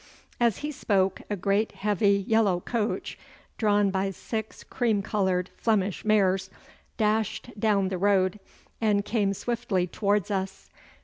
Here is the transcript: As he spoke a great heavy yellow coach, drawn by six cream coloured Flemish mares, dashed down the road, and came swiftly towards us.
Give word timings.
As 0.39 0.57
he 0.65 0.71
spoke 0.71 1.21
a 1.29 1.35
great 1.35 1.73
heavy 1.73 2.25
yellow 2.27 2.59
coach, 2.59 3.19
drawn 3.59 3.91
by 3.91 4.09
six 4.09 4.63
cream 4.63 5.03
coloured 5.03 5.51
Flemish 5.57 6.03
mares, 6.03 6.49
dashed 6.97 7.51
down 7.59 7.89
the 7.89 7.99
road, 7.99 8.39
and 8.81 9.05
came 9.05 9.31
swiftly 9.35 9.85
towards 9.85 10.31
us. 10.31 10.71